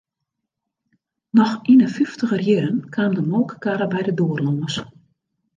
[1.39, 4.75] Noch yn 'e fyftiger jierren kaam de molkekarre by de doar lâns.